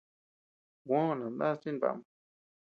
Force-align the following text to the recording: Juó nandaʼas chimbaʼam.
Juó 0.85 1.01
nandaʼas 1.19 1.57
chimbaʼam. 1.61 1.99